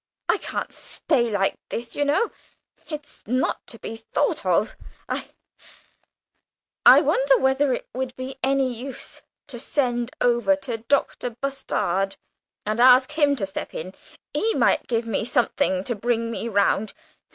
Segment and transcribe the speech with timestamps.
[0.27, 2.31] I can't stay like this, you know
[2.89, 4.75] it's not to be thought of!
[5.07, 5.29] I
[6.83, 11.29] I wonder whether it would be any use to send over to Dr.
[11.29, 12.15] Bustard
[12.65, 13.93] and ask him to step in;
[14.33, 16.95] he might give me something to bring me round.